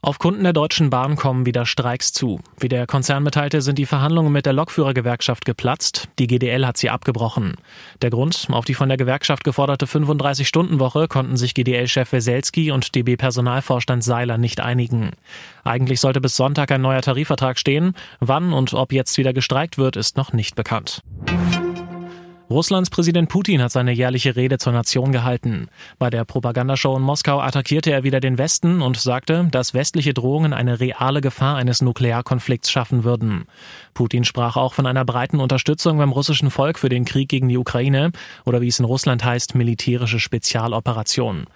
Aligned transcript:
Auf 0.00 0.20
Kunden 0.20 0.44
der 0.44 0.52
Deutschen 0.52 0.90
Bahn 0.90 1.16
kommen 1.16 1.44
wieder 1.44 1.66
Streiks 1.66 2.12
zu. 2.12 2.38
Wie 2.60 2.68
der 2.68 2.86
Konzern 2.86 3.24
mitteilte, 3.24 3.62
sind 3.62 3.78
die 3.78 3.84
Verhandlungen 3.84 4.32
mit 4.32 4.46
der 4.46 4.52
Lokführergewerkschaft 4.52 5.44
geplatzt. 5.44 6.08
Die 6.20 6.28
GDL 6.28 6.64
hat 6.64 6.76
sie 6.76 6.88
abgebrochen. 6.88 7.56
Der 8.00 8.10
Grund, 8.10 8.46
auf 8.52 8.64
die 8.64 8.74
von 8.74 8.88
der 8.88 8.96
Gewerkschaft 8.96 9.42
geforderte 9.42 9.86
35-Stunden-Woche 9.86 11.08
konnten 11.08 11.36
sich 11.36 11.52
GDL-Chef 11.52 12.12
Weselski 12.12 12.70
und 12.70 12.94
DB-Personalvorstand 12.94 14.04
Seiler 14.04 14.38
nicht 14.38 14.60
einigen. 14.60 15.10
Eigentlich 15.64 15.98
sollte 15.98 16.20
bis 16.20 16.36
Sonntag 16.36 16.70
ein 16.70 16.80
neuer 16.80 17.02
Tarifvertrag 17.02 17.58
stehen. 17.58 17.94
Wann 18.20 18.52
und 18.52 18.74
ob 18.74 18.92
jetzt 18.92 19.18
wieder 19.18 19.32
gestreikt 19.32 19.78
wird, 19.78 19.96
ist 19.96 20.16
noch 20.16 20.32
nicht 20.32 20.54
bekannt. 20.54 21.02
Russlands 22.50 22.88
Präsident 22.88 23.28
Putin 23.28 23.60
hat 23.60 23.72
seine 23.72 23.92
jährliche 23.92 24.34
Rede 24.34 24.56
zur 24.56 24.72
Nation 24.72 25.12
gehalten. 25.12 25.68
Bei 25.98 26.08
der 26.08 26.24
Propagandashow 26.24 26.96
in 26.96 27.02
Moskau 27.02 27.40
attackierte 27.40 27.92
er 27.92 28.04
wieder 28.04 28.20
den 28.20 28.38
Westen 28.38 28.80
und 28.80 28.96
sagte, 28.96 29.46
dass 29.50 29.74
westliche 29.74 30.14
Drohungen 30.14 30.54
eine 30.54 30.80
reale 30.80 31.20
Gefahr 31.20 31.56
eines 31.56 31.82
Nuklearkonflikts 31.82 32.70
schaffen 32.70 33.04
würden. 33.04 33.44
Putin 33.92 34.24
sprach 34.24 34.56
auch 34.56 34.72
von 34.72 34.86
einer 34.86 35.04
breiten 35.04 35.40
Unterstützung 35.40 35.98
beim 35.98 36.12
russischen 36.12 36.50
Volk 36.50 36.78
für 36.78 36.88
den 36.88 37.04
Krieg 37.04 37.28
gegen 37.28 37.50
die 37.50 37.58
Ukraine 37.58 38.12
oder 38.46 38.62
wie 38.62 38.68
es 38.68 38.78
in 38.78 38.86
Russland 38.86 39.24
heißt, 39.24 39.54
militärische 39.54 40.18
Spezialoperation. 40.18 41.48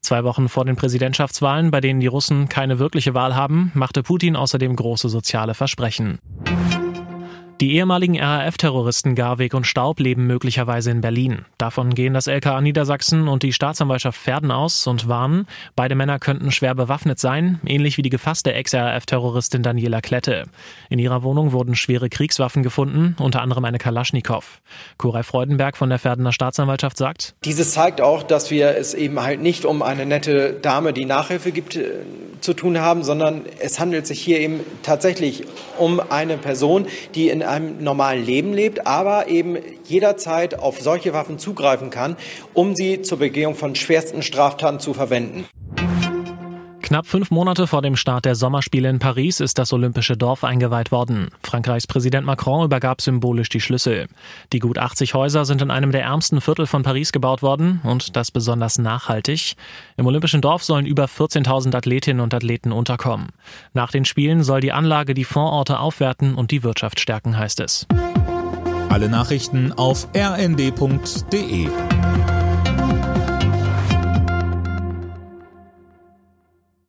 Zwei 0.00 0.24
Wochen 0.24 0.48
vor 0.48 0.64
den 0.64 0.76
Präsidentschaftswahlen, 0.76 1.70
bei 1.70 1.80
denen 1.80 2.00
die 2.00 2.06
Russen 2.06 2.48
keine 2.48 2.78
wirkliche 2.78 3.14
Wahl 3.14 3.36
haben, 3.36 3.70
machte 3.74 4.02
Putin 4.02 4.34
außerdem 4.34 4.74
große 4.74 5.10
soziale 5.10 5.54
Versprechen. 5.54 6.18
Die 7.60 7.74
ehemaligen 7.74 8.18
RAF-Terroristen 8.18 9.14
Garweg 9.14 9.52
und 9.52 9.66
Staub 9.66 10.00
leben 10.00 10.26
möglicherweise 10.26 10.90
in 10.90 11.02
Berlin. 11.02 11.44
Davon 11.58 11.94
gehen 11.94 12.14
das 12.14 12.26
LKA 12.26 12.62
Niedersachsen 12.62 13.28
und 13.28 13.42
die 13.42 13.52
Staatsanwaltschaft 13.52 14.18
Verden 14.18 14.50
aus 14.50 14.86
und 14.86 15.08
warnen, 15.08 15.46
beide 15.76 15.94
Männer 15.94 16.18
könnten 16.18 16.52
schwer 16.52 16.74
bewaffnet 16.74 17.18
sein, 17.18 17.60
ähnlich 17.66 17.98
wie 17.98 18.02
die 18.02 18.08
gefasste 18.08 18.54
Ex-RAF-Terroristin 18.54 19.62
Daniela 19.62 20.00
Klette. 20.00 20.44
In 20.88 20.98
ihrer 20.98 21.22
Wohnung 21.22 21.52
wurden 21.52 21.74
schwere 21.74 22.08
Kriegswaffen 22.08 22.62
gefunden, 22.62 23.14
unter 23.18 23.42
anderem 23.42 23.66
eine 23.66 23.76
Kalaschnikow. 23.76 24.62
Koray 24.96 25.22
Freudenberg 25.22 25.76
von 25.76 25.90
der 25.90 25.98
Verdener 25.98 26.32
Staatsanwaltschaft 26.32 26.96
sagt, 26.96 27.34
Dieses 27.44 27.72
zeigt 27.72 28.00
auch, 28.00 28.22
dass 28.22 28.50
wir 28.50 28.74
es 28.74 28.94
eben 28.94 29.20
halt 29.20 29.42
nicht 29.42 29.66
um 29.66 29.82
eine 29.82 30.06
nette 30.06 30.54
Dame, 30.54 30.94
die 30.94 31.04
Nachhilfe 31.04 31.52
gibt, 31.52 31.76
äh, 31.76 31.90
zu 32.40 32.54
tun 32.54 32.80
haben, 32.80 33.02
sondern 33.02 33.42
es 33.58 33.78
handelt 33.78 34.06
sich 34.06 34.18
hier 34.18 34.40
eben 34.40 34.60
tatsächlich 34.82 35.44
um 35.76 36.00
eine 36.00 36.38
Person, 36.38 36.86
die 37.14 37.28
in 37.28 37.42
einem 37.50 37.82
normalen 37.82 38.24
Leben 38.24 38.52
lebt, 38.52 38.86
aber 38.86 39.28
eben 39.28 39.58
jederzeit 39.84 40.58
auf 40.58 40.80
solche 40.80 41.12
Waffen 41.12 41.38
zugreifen 41.38 41.90
kann, 41.90 42.16
um 42.54 42.74
sie 42.74 43.02
zur 43.02 43.18
Begehung 43.18 43.54
von 43.54 43.74
schwersten 43.74 44.22
Straftaten 44.22 44.80
zu 44.80 44.94
verwenden. 44.94 45.46
Knapp 46.90 47.06
fünf 47.06 47.30
Monate 47.30 47.68
vor 47.68 47.82
dem 47.82 47.94
Start 47.94 48.24
der 48.24 48.34
Sommerspiele 48.34 48.90
in 48.90 48.98
Paris 48.98 49.38
ist 49.38 49.58
das 49.58 49.72
Olympische 49.72 50.16
Dorf 50.16 50.42
eingeweiht 50.42 50.90
worden. 50.90 51.28
Frankreichs 51.40 51.86
Präsident 51.86 52.26
Macron 52.26 52.64
übergab 52.64 53.00
symbolisch 53.00 53.48
die 53.48 53.60
Schlüssel. 53.60 54.08
Die 54.52 54.58
gut 54.58 54.76
80 54.76 55.14
Häuser 55.14 55.44
sind 55.44 55.62
in 55.62 55.70
einem 55.70 55.92
der 55.92 56.02
ärmsten 56.02 56.40
Viertel 56.40 56.66
von 56.66 56.82
Paris 56.82 57.12
gebaut 57.12 57.42
worden 57.42 57.80
und 57.84 58.16
das 58.16 58.32
besonders 58.32 58.80
nachhaltig. 58.80 59.54
Im 59.96 60.06
Olympischen 60.06 60.40
Dorf 60.40 60.64
sollen 60.64 60.84
über 60.84 61.04
14.000 61.04 61.76
Athletinnen 61.76 62.20
und 62.20 62.34
Athleten 62.34 62.72
unterkommen. 62.72 63.28
Nach 63.72 63.92
den 63.92 64.04
Spielen 64.04 64.42
soll 64.42 64.60
die 64.60 64.72
Anlage 64.72 65.14
die 65.14 65.22
Vororte 65.22 65.78
aufwerten 65.78 66.34
und 66.34 66.50
die 66.50 66.64
Wirtschaft 66.64 66.98
stärken, 66.98 67.38
heißt 67.38 67.60
es. 67.60 67.86
Alle 68.88 69.08
Nachrichten 69.08 69.72
auf 69.74 70.08
rnd.de 70.12 71.68